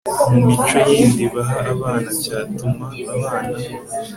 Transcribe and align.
mu 0.31 0.39
mico 0.47 0.77
yindi 0.91 1.23
baha 1.33 1.57
abana 1.73 2.09
cyatuma 2.21 2.85
abana 3.13 3.57